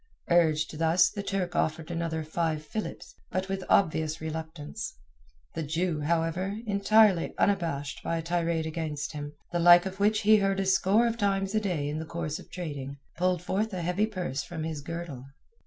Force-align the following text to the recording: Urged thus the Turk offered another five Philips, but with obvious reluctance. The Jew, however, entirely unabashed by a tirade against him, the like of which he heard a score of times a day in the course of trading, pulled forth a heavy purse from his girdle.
Urged 0.31 0.79
thus 0.79 1.11
the 1.11 1.21
Turk 1.21 1.55
offered 1.55 1.91
another 1.91 2.23
five 2.23 2.65
Philips, 2.65 3.13
but 3.29 3.47
with 3.47 3.63
obvious 3.69 4.19
reluctance. 4.19 4.95
The 5.53 5.61
Jew, 5.61 5.99
however, 6.01 6.57
entirely 6.65 7.35
unabashed 7.37 8.01
by 8.03 8.17
a 8.17 8.23
tirade 8.23 8.65
against 8.65 9.11
him, 9.11 9.33
the 9.51 9.59
like 9.59 9.85
of 9.85 9.99
which 9.99 10.21
he 10.21 10.37
heard 10.37 10.59
a 10.59 10.65
score 10.65 11.05
of 11.05 11.19
times 11.19 11.53
a 11.53 11.59
day 11.59 11.87
in 11.87 11.99
the 11.99 12.05
course 12.05 12.39
of 12.39 12.49
trading, 12.49 12.97
pulled 13.17 13.43
forth 13.43 13.71
a 13.75 13.83
heavy 13.83 14.07
purse 14.07 14.41
from 14.41 14.63
his 14.63 14.81
girdle. 14.81 15.23